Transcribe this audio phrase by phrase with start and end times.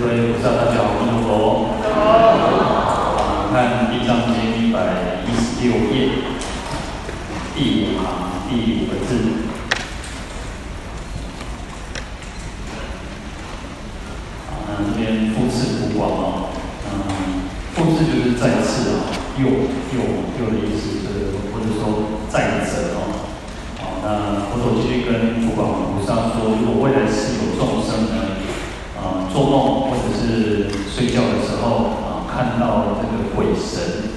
[0.00, 1.70] 各位菩萨大家好，阿弥陀佛。
[1.94, 1.94] 好。
[3.52, 5.94] 看《地藏经》一百一十六页，
[7.54, 8.04] 第五行
[8.50, 9.08] 第五个字。
[14.50, 16.50] 啊，那这边复次普广哦，
[16.90, 16.92] 嗯，
[17.74, 19.46] 复次就是再次啊，又又
[20.40, 22.98] 又的意思，就是或者说再者哦。
[23.78, 28.42] 好，那佛陀继续跟普广菩萨说，如果未来世有众生呢，
[28.98, 32.26] 啊，做梦或者是睡觉的时候啊，
[33.12, 34.10] 那个鬼神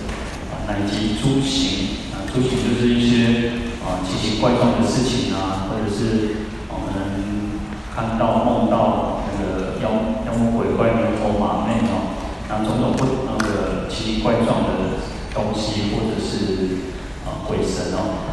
[0.52, 3.52] 啊，乃及诸形啊，诸形就是一些
[3.84, 7.60] 啊奇形怪状的事情啊，或者是我们
[7.94, 9.90] 看到梦到那个妖
[10.26, 12.16] 妖魔鬼怪、牛头马面哦，
[12.50, 15.02] 那，种种不那个奇形怪状的
[15.34, 16.88] 东西，或者是
[17.26, 18.24] 啊鬼神哦，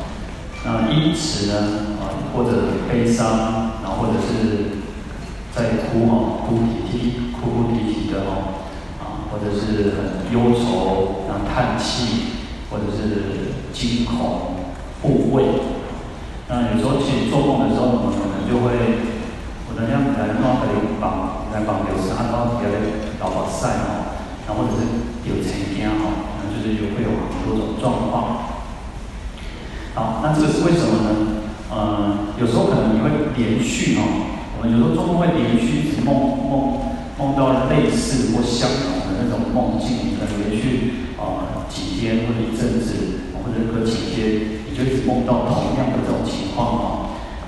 [0.65, 2.51] 那因此呢啊，或者
[2.89, 4.83] 悲伤，然后或者是。
[5.55, 8.54] 在哭哈，哭啼啼，哭哭啼啼的哦，
[9.45, 15.45] 者是很忧愁，然后叹气，或者是惊恐、怖畏。
[16.49, 18.73] 那有时候其实做梦的时候，我们可能就会，
[19.69, 28.57] 我能让来帮可以帮来帮有时安帮别人搞把晒哦，然后或者是有成天哈，那就是有会有很多种状况。
[29.95, 31.09] 好，那这个是为什么呢？
[31.71, 34.31] 呃，有时候可能你会连续哦。
[34.65, 36.81] 有时候做梦会连续一直梦梦
[37.19, 46.85] 梦到类似或相同那种梦境，可能连续啊、几天或者一阵子，或者隔几天，你就一直梦到同样的这种情况啊。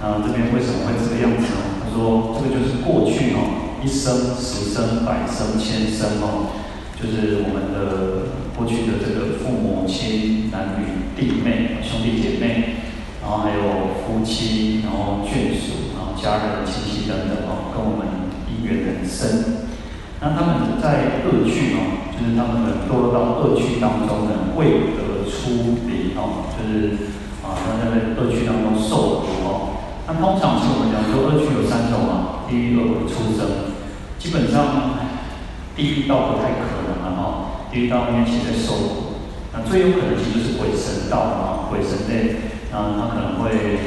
[0.00, 1.82] 那这边为什么会这个样子呢？
[1.82, 6.52] 他说这个就是过去哦，一生、十生、百生、千生哦，
[6.94, 12.76] 就是我们的过去的这个父母亲、男女、弟妹、兄弟姐妹，
[13.20, 15.90] 然后还有夫妻，然后眷属。
[15.96, 18.06] 然后家人、亲戚等等哦，跟我们
[18.46, 19.65] 姻缘很深。
[20.20, 27.12] 那他们在恶趣哦，就是他们堕落到恶趣当中呢，为得出离哦，就是
[27.44, 29.76] 啊，他在恶趣当中受苦哦。
[30.06, 33.76] 那通常是我们讲说恶趣有三种啊，地狱、恶鬼、畜生。
[34.18, 34.96] 基本上
[35.76, 39.20] 地狱道不太可能了哈，地狱道因为其实在受苦。
[39.52, 42.36] 那最有可能其实就是鬼神道啊，鬼神类，
[42.72, 43.78] 那他可能会。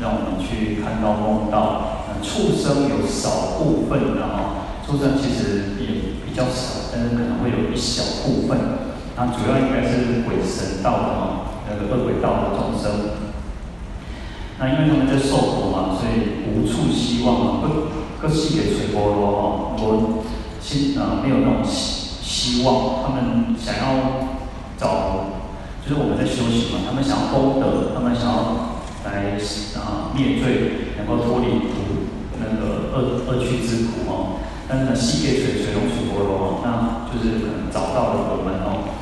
[0.00, 4.49] 让我们去看到梦到，那，畜生有少部分的哈，
[4.90, 8.58] 畜生其实也比较少，但是可能会有一小部分，
[9.14, 12.90] 那主要应该是鬼神道的哈，那个恶鬼道的众生。
[14.58, 20.24] 那因为他们在受苦嘛，所以无处希望嘛，各各系给垂波罗哈，我
[20.60, 24.26] 心啊没有那种希希望，他们想要
[24.76, 25.30] 找，
[25.86, 28.66] 就是我们在修行嘛，他们想要功德，他们想要。
[29.02, 29.32] 来
[29.80, 31.72] 啊灭罪，能够脱离苦
[32.38, 34.36] 那个恶恶趣之苦哦。
[34.70, 38.94] 但是呢，西界水水龙处波罗哦，那就是可能找到了我们哦。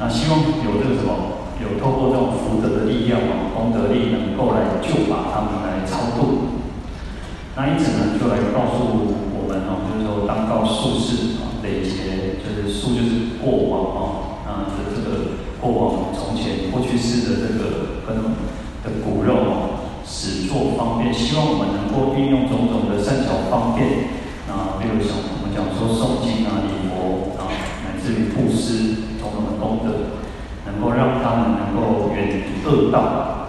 [0.00, 6.64] 那希望有这个什么，有透过这种福德的力量哦，功德力能够来救拔他们来超度。
[7.52, 14.04] 那因此呢，就来告诉我们哦，就是说当告宿世啊，累劫就是宿就是过往哦，
[14.48, 18.32] 啊的这个过往从前过去世的这个跟。
[18.82, 24.10] 的骨肉哦，使作方便，希望我们能够运用种种的善巧方便
[24.48, 27.46] 啊，比如像我们讲说诵经啊、礼佛啊，
[27.84, 30.18] 乃至于布施种种的功德，
[30.66, 33.48] 能够让他们能够远离恶道。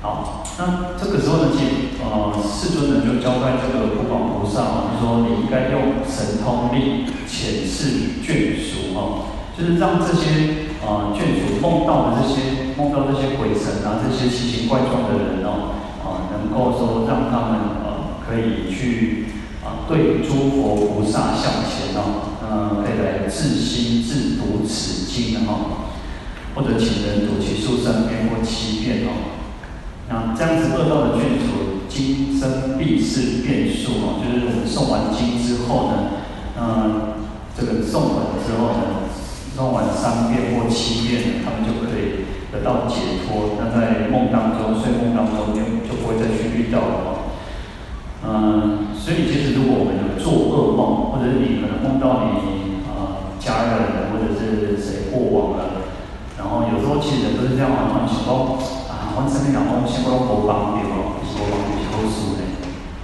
[0.00, 10.66] 好，那这个时候呢，其呃，世尊呢就交代这个普广菩萨啊，就说你应该用神通力遣示眷属啊，就是让这些。
[10.86, 19.24] 啊，眷属梦到的这些梦到这些鬼神啊，这些奇形怪状的人哦，啊，能够说让他们呃可以去
[19.88, 25.86] 对诸佛菩萨向前哦，呃，可以来自心自读此经哦，
[26.54, 29.36] 或者请人读其数三遍或七遍哦。
[30.08, 35.94] 那这样子恶道的眷属，今生必是变数哦，就是我们诵完经之后呢，
[36.58, 37.14] 嗯，
[37.58, 39.06] 这个诵完之后呢。
[39.56, 43.56] 诵完三遍或七遍，他们就可以得到解脱。
[43.56, 47.32] 那在梦当中、睡梦当中就就不会再去遇到了。
[48.20, 55.88] 嗯，所以其实如果我们有做噩梦，或者是你可能梦到你啊、呃、家人或者是谁过往了，
[56.36, 56.50] 然
[57.06, 58.58] 后有时候其实人都是这样啊，想说
[58.90, 62.42] 啊，我身边两公先不用多帮点哦，多帮点好事呢。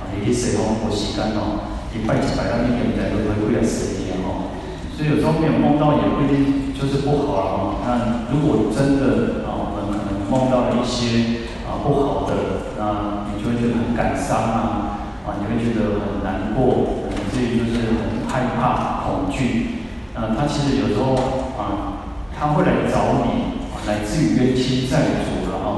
[0.03, 4.51] 啊，你去谁哦，我时间哦，一拜一拜，那你现在都会过来谁的哦？
[4.91, 7.63] 所以有时候没有梦到也不一定就是不好了啊。
[7.87, 7.89] 那
[8.35, 19.87] 如果真的啊，我们可能梦到了一些啊不好的，那你就会觉得很感伤啊，啊，你会觉得很难过，甚至于就是很害怕、恐惧。
[20.15, 21.15] 呃，他其实有时候
[21.57, 22.05] 啊，
[22.37, 23.52] 他会来找你，
[23.87, 25.69] 来自于冤亲债主了啊。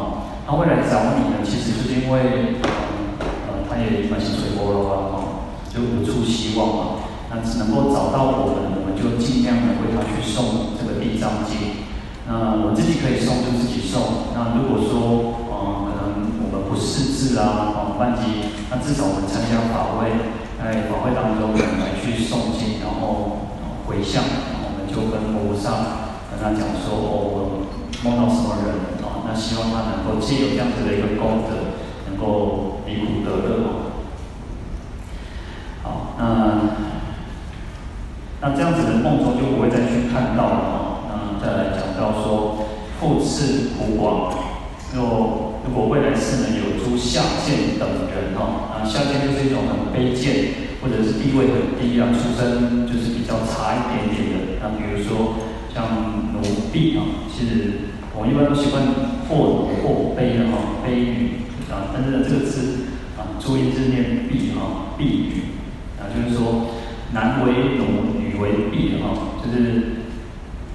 [0.46, 5.00] 他会来找你呢，其实就是因为，呃，他也蛮心碎波了啊，
[5.72, 6.82] 就无处希望嘛。
[7.32, 11.84] 那只能够找到我们，我们就尽量的为他去送这个地藏经。
[12.28, 14.32] 那我自己可以送就自己送。
[14.36, 20.12] 那如果说，呃，可能我们不识字啊，啊，班级，那至少我们参加法会，
[20.60, 23.40] 在法会当中我们来去诵经，然后。
[23.84, 24.24] 回向，
[24.64, 27.63] 我们就跟菩萨跟他讲说，哦，我
[28.02, 28.75] 梦到什么人
[29.05, 29.23] 啊？
[29.26, 31.76] 那希望他能够借有这样子的一个功德，
[32.08, 33.52] 能够离苦得乐。
[35.82, 36.25] 好，那
[38.41, 41.08] 那这样子的梦中就不会再去看到了啊。
[41.08, 42.67] 那再来讲到说，
[42.99, 44.35] 复次普广，
[44.94, 50.64] 若如果未来世呢有诸下贱等人哈，啊，下贱就是一种很卑贱。
[50.85, 54.61] 或者是地位很低啊，出身就是比较差一点点的。
[54.61, 55.32] 那比如说
[55.74, 55.84] 像
[56.32, 56.40] 奴
[56.72, 58.80] 婢啊，其实我一般都习惯
[59.28, 61.90] 或奴或婢的哈，婢女啊。
[61.92, 62.86] 但是呢，这个字
[63.18, 65.58] 啊，注音字念婢哈，婢女
[65.98, 66.78] 啊，就是说
[67.12, 70.06] 男为奴，女为婢哈，就是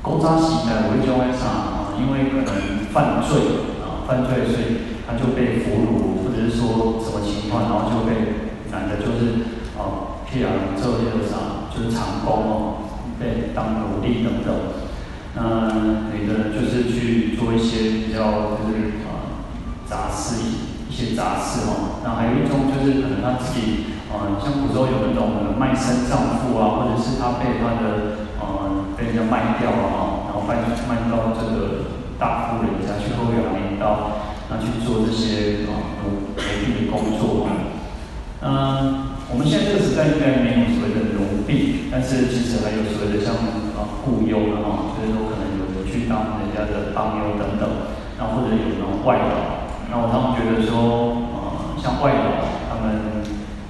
[0.02, 1.96] 古早时代为种为啥啊？
[1.98, 3.40] 因为可能犯罪
[3.80, 8.12] 啊，犯罪所以他就被俘虏，或者是说什么情况，然后就被
[8.70, 9.48] 男的就是。
[9.80, 12.76] 哦，譬如做这个啥，就是长工哦，
[13.18, 14.54] 被当奴隶等等。
[15.36, 19.40] 那女的就是去做一些比较就是啊
[19.86, 20.42] 杂事
[20.90, 22.02] 一些杂事哦。
[22.04, 30.58] 那还有一种就是可能她自己啊，像古时候有那种卖身葬父啊，或者是她被她的呃被人家卖掉了哈，然后卖
[30.90, 37.48] 卖到这个大户人家去后院领到，那去做这些啊奴婢的工作。
[38.42, 39.06] 嗯。
[39.32, 43.38] 我们现在这个时代应该没有所谓的奴婢，但是其实还有所谓的像
[43.80, 47.64] 啊雇佣的哈，就是说可能有人去当人家的帮佣等等，
[48.20, 53.24] 然后或者有那种外劳，然后他们觉得说，呃，像外劳，他们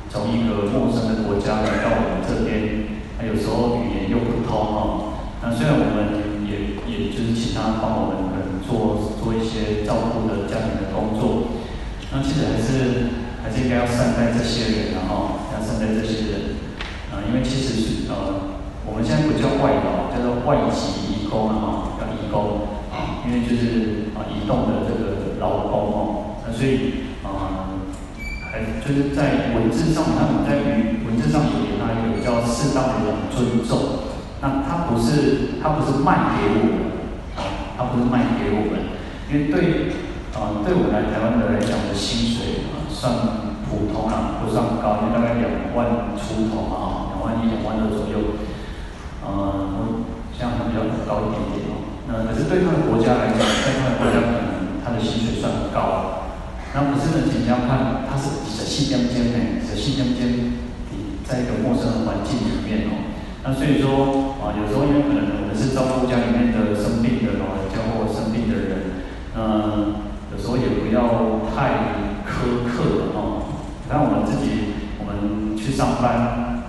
[0.10, 5.14] 从一个陌生的国家来到我们这边，他有时候语言又不通哈，
[5.46, 11.62] 那虽然我们也也就是请他帮我们可能做做一些照顾的家庭的工作，
[12.10, 13.30] 那其实还是。
[13.42, 16.60] 还是应该要善待这些人，然后要善待这些人，
[17.10, 18.49] 啊，因为其实是呃，
[18.90, 22.66] 我们现在不叫外劳，叫做外籍移工啊，哈，叫移工，
[23.24, 27.70] 因为就是啊移动的这个劳工哦，那所以啊，
[28.50, 34.10] 还就是在文字上，他们在于文字上也给他一个比较适当的一种尊重，
[34.42, 36.90] 那他不是他不是卖给我们，
[37.38, 37.46] 啊，
[37.78, 38.90] 他不是卖给我们，
[39.30, 39.94] 因为对
[40.34, 42.90] 啊，对我们来台湾的来讲的薪水啊。
[42.90, 43.14] 算
[43.70, 45.48] 普通啊，不算高，因为大概两
[45.78, 48.49] 万出头嘛，两万一、两万二左右。
[49.30, 51.84] 嗯，这样还比较高一点点哦。
[52.08, 56.26] 那可是对他的国家来讲，在他的国家可能他的薪水算很高。
[56.74, 60.56] 那可是呢，你要看他是在新疆间内，在新疆间，
[60.90, 63.14] 你在一个陌生的环境里面哦。
[63.44, 69.06] 那所以说啊，有时候因为可能我们是照顾家里面的生病的老人家或生病的人，
[69.36, 69.96] 嗯，
[70.32, 72.10] 有时候也不要太。
[72.30, 73.42] 苛刻哦，
[73.90, 76.62] 然后我们自己，我们去上班，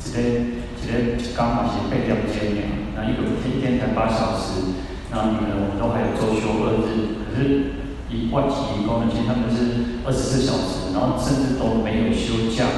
[0.00, 0.55] 直接
[0.86, 2.62] 直接刚好是八点钟的，
[2.94, 4.78] 那一个一天才八小时，
[5.10, 7.74] 那你们我们都还有周休二日，可是
[8.06, 12.70] 以外籍工呢，其实他们是二十四小时，然后甚至都没有休假，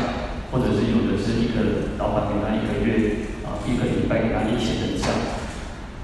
[0.49, 5.13] 或者是有的是一个老板给他一个月啊，一个礼拜给他一天的假，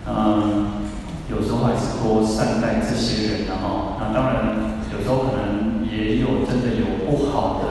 [0.04, 0.84] 嗯，
[1.32, 5.72] 有时候还是多善待这些人的哈，那当然有时候可能。
[5.94, 7.64] 也有真的有不好的，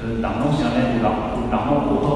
[0.00, 2.15] 就是党东想那党党东不破不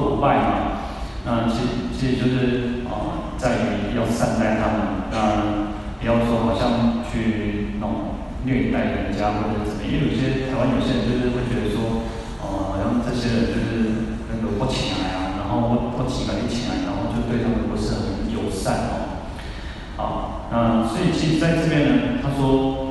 [1.25, 9.81] 那其实其实就是啊、在于要善待他们，那不要说好像去那种虐待人家或者怎么。
[9.85, 12.07] 因为有些台湾有些人就是会觉得说，
[12.41, 19.21] 哦、呃，好像这些人就是那个不起来啊，然后不不起来一起来，然后就对他们不是很友善哦。
[19.97, 22.87] 好，那所以其实在这边呢，他说。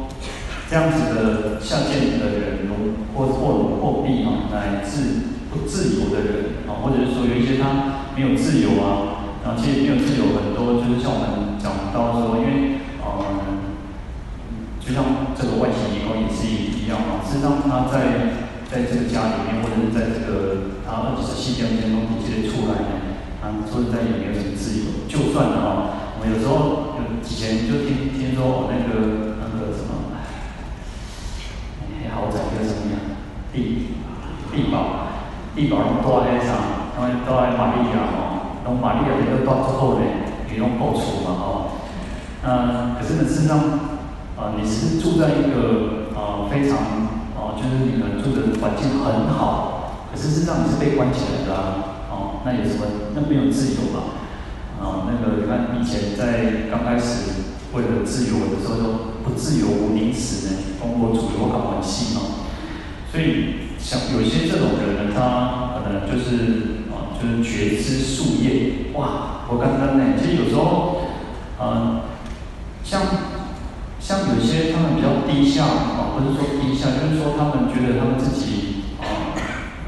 [0.70, 2.70] 这样子的下贱的人，
[3.12, 18.35] 或或或弊啊，乃至不自由的人啊，或者是说有一些他没有自由啊，然后其实没有自由很多，就是像我们讲到说，因为嗯，就像这个外籍移工也是一样啊，实际上他在
[18.71, 22.93] 在这个家里面，或者是在这个他二十四天间中体系出来呢，
[23.43, 29.88] 啊，说实在也没有什么自由，就算啊，我们有时候有以前就听听说哦那个那个什么。
[32.12, 32.99] 豪宅叫什么呀？
[33.52, 33.87] 地
[34.52, 35.07] 地堡，
[35.55, 36.45] 地堡拢住在
[37.00, 37.09] 啥？
[37.09, 40.04] 因为住在玛利亚吼，拢从玛利亚的那个到之后呢，
[40.52, 41.80] 也用够出嘛，哦，
[42.45, 43.59] 那可是呢，事实上，
[44.37, 46.76] 啊，你是住在一个啊非常
[47.35, 51.61] 啊，就是你们住的环境很好，可是事实上你是被关起来的啊，
[52.11, 52.85] 哦，那有什么？
[53.14, 54.21] 那没有自由嘛？
[54.78, 58.85] 啊，那个你看以前在刚开始为了自由的时候，说
[59.25, 62.21] 不自由无宁死呢，通过主流搞关系嘛，
[63.11, 66.76] 所以像有些这种人呢，他可能就是。
[67.21, 69.45] 就是觉知树叶，哇！
[69.50, 71.03] 我刚刚呢，其实有时候，
[71.61, 72.00] 嗯、呃，
[72.83, 73.03] 像
[74.00, 79.37] 像有些他们比较低下啊，不是说低下，就是说他们觉得他们自己啊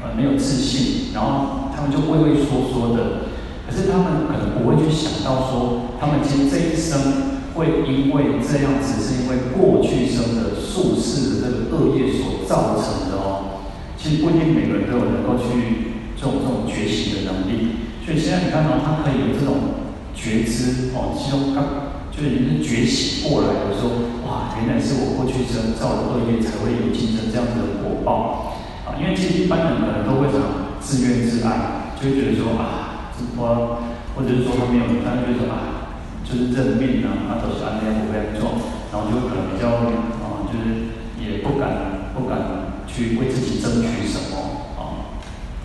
[0.03, 3.33] 呃没有自信，然后他们就畏畏缩缩的。
[3.65, 13.63] 可是他们可能不会去想到说，他们其实这一生会因为这样子，是因为过去生的宿世的这个恶业所造成的哦。
[13.97, 15.92] 其实不一定每个人都有能够去。
[16.23, 28.55] 这种这种觉醒的能力，所以现在你看到他可以有这种觉知哦，其中刚就是已经觉醒过来的时候，哇，原来是我过去生造的恶业才会有今生这样子的果报
[28.87, 28.95] 啊！
[28.95, 30.39] 因为其实一般人可能都会想
[30.79, 33.83] 自怨自艾，就会觉得说啊，我
[34.15, 35.91] 或者是说他没有，他就觉得啊，
[36.23, 38.63] 就是认命啊，啊都是安这样不会做，
[38.95, 39.91] 然后就可能比较
[40.23, 44.32] 啊，就是也不敢不敢去为自己争取什么。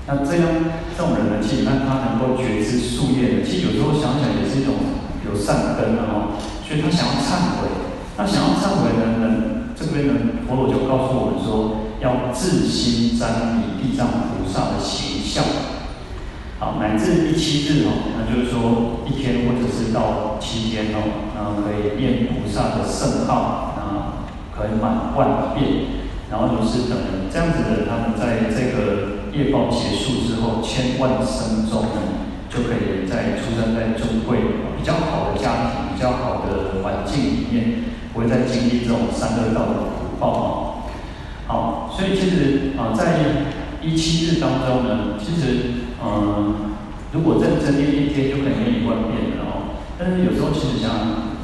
[0.08, 0.48] 那这样
[0.96, 4.72] 这种人呢，其实让他能够觉知树叶的，其实有时候想想也是一种
[5.20, 6.32] 有善根的哈。
[6.64, 7.68] 所以他想要忏悔，
[8.16, 10.14] 那想要忏悔的人，这边呢，
[10.48, 15.44] 佛陀就告诉我们说，要自心瞻礼地藏菩萨的形象，
[16.58, 21.04] 好，乃至第七日哦，那就是说一天或者是到七天哦，
[21.36, 24.24] 那可以念菩萨的圣号，啊
[24.56, 26.00] 可以满万遍，
[26.30, 26.96] 然后如是等，
[27.30, 29.17] 这样子的他们在这个。
[29.32, 32.00] 业报结束之后，千万生中呢，
[32.48, 34.38] 就可以在出生在尊贵
[34.78, 40.48] 比较好的家庭、比较好的环境里面，不会再经历这种三恶道的苦报啊。
[41.46, 43.18] 好，所以其实啊，在
[43.82, 46.76] 一七日当中呢，其实嗯、
[47.12, 49.78] 如果认真念一天就可以念一万遍了哦。
[49.98, 50.90] 但是有时候其实想，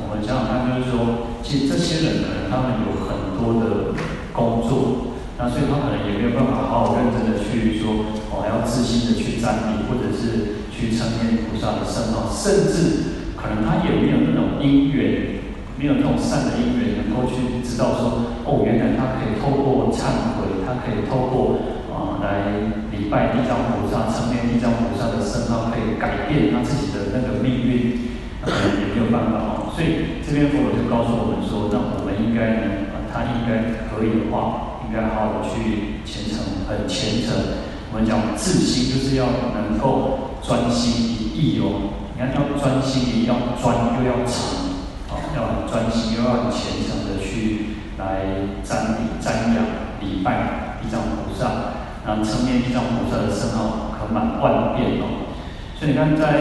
[0.00, 3.92] 我们想想看，就是说，其实这些人可能他们有很多的
[4.32, 5.13] 工作。
[5.36, 15.42] 那所以他可能也没有办法好好认真的去说，哦，要自心的去瞻礼，或者是去称念菩萨的圣号，甚至可能他也没有那种因缘，
[15.74, 21.58] 没有那种善的因缘，能够去知道说，哦，原来他可以透过忏悔，他可以透过
[21.90, 29.74] 啊、来礼拜地藏菩萨，称念地藏菩萨的圣号，可以改变他自己的那个命运，可能也没有办法哦。
[29.74, 34.73] 所以这边佛陀就告诉我们说，那我们应该呢，他应该可以的话。
[34.94, 36.38] 应该好好去虔诚，
[36.70, 37.34] 很虔诚。
[37.90, 39.26] 我们讲自心，就是要
[39.58, 41.90] 能够专心一意哦。
[42.14, 44.78] 你看，要专心一，要专又要诚，
[45.10, 49.66] 哦，要专心，又要虔诚的去来瞻礼、瞻仰、
[49.98, 51.74] 礼拜地藏菩萨，
[52.06, 55.34] 然后称念地藏菩萨的圣号，可满万遍哦。
[55.74, 56.38] 所以你看，在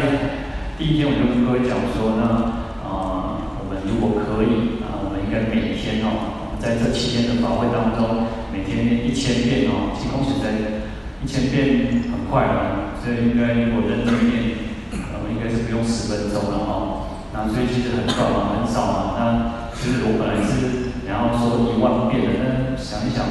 [0.77, 2.53] 第一天我就跟各位讲说，呢
[2.85, 8.29] 啊、呃，我们如果可以啊，我们应该每天哦，在这七天的法会当中。
[8.53, 17.17] 每天念一千遍哦，其实恭喜在一千遍很快了，所以应该如果认真念，呃，应该是不用十分钟了哦。
[17.33, 19.17] 那所以其实很短嘛，很少嘛。
[19.17, 23.25] 那其实我本来是然后说一万遍的，但想一想，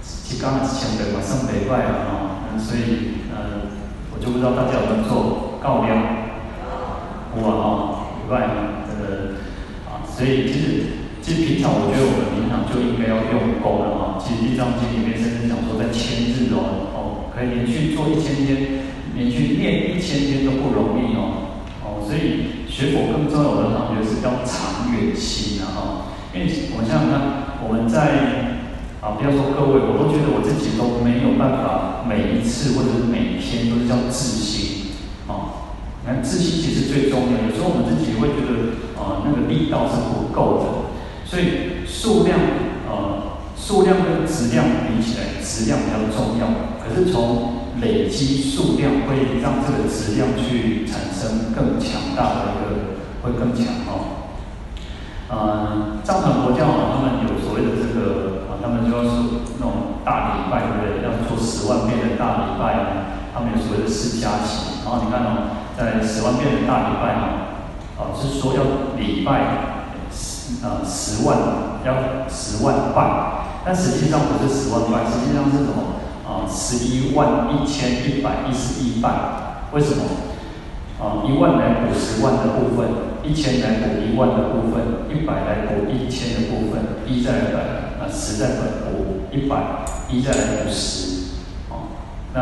[0.00, 2.46] 其实刚才之前的马上没拜了哦。
[2.46, 3.66] 那所以呃，
[4.14, 5.98] 我就不知道大家有没有做告量，
[7.34, 8.46] 哇哦，一万
[8.86, 9.42] 真的
[9.90, 10.99] 啊，所以其实。
[11.30, 14.18] 其实平常我觉得我们平常就应该要用功了哈。
[14.18, 18.82] 其实《地藏经》里面甚至讲说，在千日哦，哦，可以连续做一千天，
[19.14, 21.54] 连续念一千天都不容易哦。
[21.86, 26.10] 哦，所以学佛更重要的，我觉得是要长远心的哈。
[26.34, 28.58] 因为我想想看，我们在
[28.98, 34.98] 啊，不要说各位，我都觉得我自己都没有办法每一次或者是每一天都是叫自心
[35.30, 35.70] 啊。
[36.02, 40.79] 那自心其实最重要，有时候我们自己会觉得啊，那个力道是不够的。
[41.30, 42.36] 所以数量，
[42.90, 46.50] 呃，数量跟质量比起来，质量比较重要。
[46.82, 54.26] 可是从累积数量，会让这个质量去产生更强大的一个，会更强哦。
[55.30, 59.10] 呃，藏传佛教他们有所谓的这个，啊，他们就要是
[59.60, 61.06] 那种大礼拜，对不对？
[61.06, 62.74] 要做十万遍的大礼拜，
[63.32, 64.82] 他们有所谓的四加行。
[64.82, 67.54] 然后你看哦，在十万遍的大礼拜啊，
[68.02, 69.78] 啊，是说要礼拜。
[70.62, 71.38] 呃，十万
[71.84, 76.00] 要十万拜，但实际上不是十万拜，实际上是什么？
[76.26, 79.08] 啊、呃，十一万一千一百一十一拜。
[79.72, 80.04] 为什么？
[81.00, 82.88] 啊，一万来补十万的部分，
[83.22, 87.56] 一千来补一万的部分，一百来补一千的部分，一再来补
[88.02, 88.48] 啊，十再
[88.84, 89.56] 补一百，
[90.10, 91.38] 一再来补十，
[91.70, 91.88] 啊，
[92.34, 92.40] 那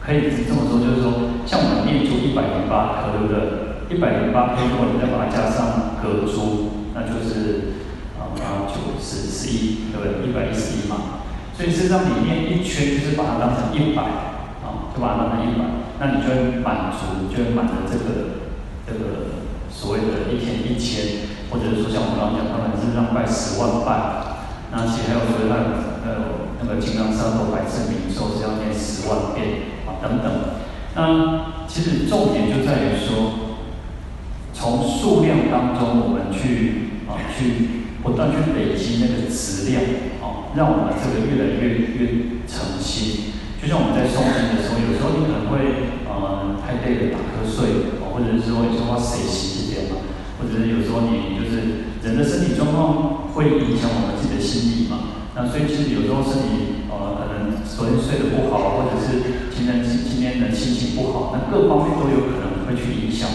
[0.00, 1.12] 可以这么说，就是说，
[1.44, 3.67] 像我们念出一百零八颗，对不对？
[3.90, 7.84] 一百零八颗，如果你再把它加上隔珠，那就是
[8.20, 10.28] 啊啊九十十一，对不对？
[10.28, 11.24] 一百一十一嘛。
[11.56, 14.02] 所以实际上里面一圈就是把它当成一百，
[14.62, 15.64] 啊，就把它当成一百，
[15.98, 18.44] 那你就会满足，就会满足这个
[18.86, 24.38] 这个所谓的一天一千，或者是说像我们刚刚讲，他们是让拜十万拜，
[24.70, 25.54] 那其实还有说那
[26.04, 26.08] 呃
[26.60, 30.28] 那个金刚萨埵百字明咒是要念十万遍啊等等。
[30.94, 33.37] 那其实重点就在于说，
[34.58, 39.80] 从数量当中我们去啊去不断去累积那个质量。
[40.56, 50.02] 让我们这个越来越越诚心，就像我们在诵经的时候，有时候你可能会呃太累了打瞌睡，或者是说有时候谁洗一点嘛，
[50.40, 55.22] 或者是有时候你就是人的身体状况会影响我们自己的心理嘛。
[55.36, 63.28] 那所以其实有时候身体呃可能昨天睡得不好，或者是今天今天的心情不好，那各方面都有可能会去影响。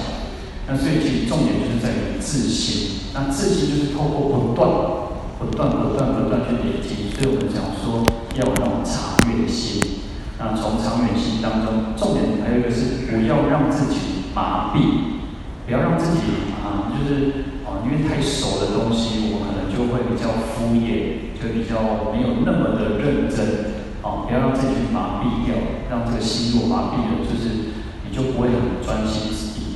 [0.68, 5.04] 那所以其实重点就是在于自信，那自信就是透过不断。
[5.44, 8.00] 不断不断不断去累积，所以我们讲说
[8.40, 10.00] 要有那种长远心。
[10.40, 15.20] 那从长远心当中，重点还有一个是不要让自己麻痹，
[15.68, 23.84] 不要让自己啊，就是啊，因为太熟的东西，我可能就会比较敷衍，就比较没有那么的认真。
[24.00, 25.60] 啊，不要让自己麻痹掉，
[25.92, 27.76] 让这个心如果麻痹了，就是
[28.08, 29.28] 你就不会很专心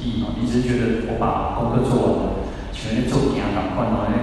[0.08, 0.40] 一意嘛。
[0.40, 4.16] 你只是觉得我把功课做完了，全天做点赶快嘛，那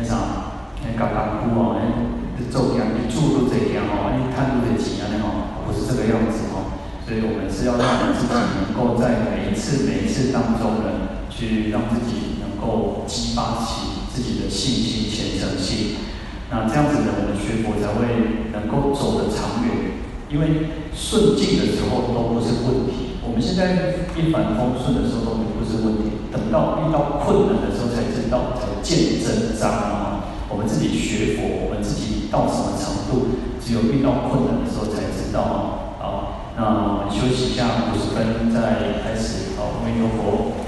[0.00, 0.56] 啥。
[0.80, 6.78] 那刚刚哭哦，那，做这样，你住都这样哦，你看都得钱啊，那哦，不是这个样子哦。
[7.04, 15.98] 所以我们是要让自己能够在每一次、每一次当中呢，去让自己能够激发起自己的信心、虔诚心。
[16.50, 19.98] 那这样子呢，我们学佛才会能够走得长远。
[20.28, 30.30] 因为顺境的时候都不是问题，我们现在一帆风顺的时候都不是问题，等到遇到困难的时候才知道，才见真章啊。
[30.48, 35.98] 我们自己学佛，我们自己到什么程度，只有遇到困难的时候才知道啊。
[35.98, 39.58] 好，那我们休息一下五十分，再开始。
[39.58, 40.65] 好，阿弥陀佛。